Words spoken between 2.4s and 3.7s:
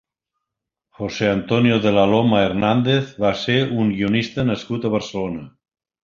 Hernández va ser